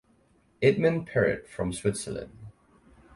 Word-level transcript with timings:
Edmond 0.63 1.05
Perret 1.05 1.47
from 1.47 1.71
Switzerland. 1.71 2.35